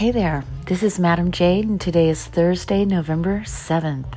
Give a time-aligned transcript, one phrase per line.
[0.00, 4.16] Hey there, this is Madam Jade, and today is Thursday, November 7th.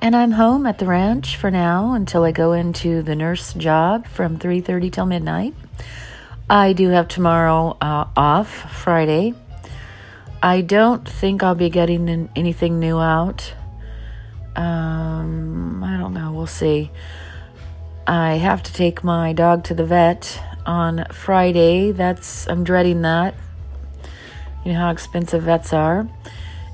[0.00, 4.06] And I'm home at the ranch for now until I go into the nurse job
[4.06, 5.52] from 3:30 till midnight.
[6.48, 9.34] I do have tomorrow uh, off, Friday.
[10.42, 13.52] I don't think I'll be getting anything new out.
[14.56, 16.90] Um, I don't know, we'll see.
[18.06, 21.92] I have to take my dog to the vet on Friday.
[21.92, 23.34] That's I'm dreading that.
[24.64, 26.08] You know how expensive vets are.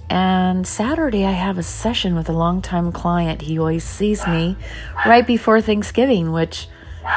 [0.09, 3.43] And Saturday, I have a session with a longtime client.
[3.43, 4.57] He always sees me
[5.05, 6.69] right before Thanksgiving, which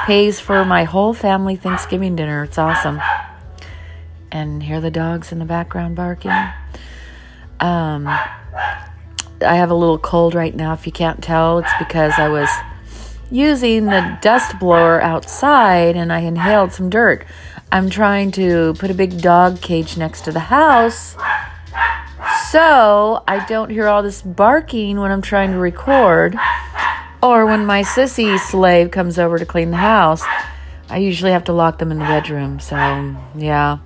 [0.06, 2.44] pays for my whole family Thanksgiving dinner.
[2.44, 3.00] It's awesome.
[4.32, 6.32] And hear the dogs in the background barking.
[7.60, 10.74] Um, I have a little cold right now.
[10.74, 12.50] If you can't tell, it's because I was
[13.32, 17.26] using the dust blower outside and I inhaled some dirt.
[17.72, 21.16] I'm trying to put a big dog cage next to the house
[22.50, 26.36] so I don't hear all this barking when I'm trying to record
[27.22, 30.24] or when my sissy slave comes over to clean the house.
[30.90, 32.60] I usually have to lock them in the bedroom.
[32.60, 32.76] So,
[33.36, 33.78] yeah.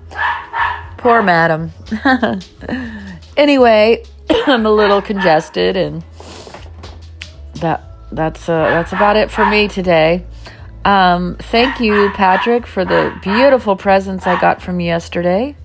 [0.96, 1.72] Poor madam.
[3.36, 6.02] anyway, I'm a little congested and
[7.56, 10.24] that that's uh, that's about it for me today.
[10.84, 15.56] Um, thank you, Patrick, for the beautiful presents I got from yesterday.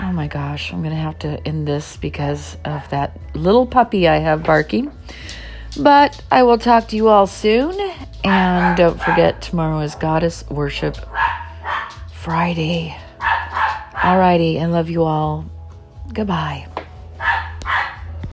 [0.00, 4.08] Oh my gosh, I'm going to have to end this because of that little puppy
[4.08, 4.92] I have barking.
[5.78, 7.78] But I will talk to you all soon.
[8.24, 10.96] And don't forget, tomorrow is Goddess Worship
[12.12, 12.96] Friday.
[13.94, 15.44] Alrighty, and love you all.
[16.12, 16.71] Goodbye.